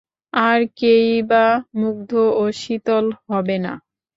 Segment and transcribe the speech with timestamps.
[0.33, 1.45] আর কেনইবা
[1.79, 2.11] মুগ্ধ
[2.35, 3.73] ও শীতল হবে না?